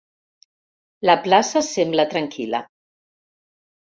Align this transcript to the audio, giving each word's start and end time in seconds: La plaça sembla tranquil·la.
La 1.09 1.15
plaça 1.25 1.61
sembla 1.67 2.05
tranquil·la. 2.13 2.63